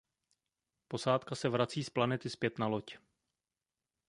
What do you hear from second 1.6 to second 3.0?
z planety zpět na loď.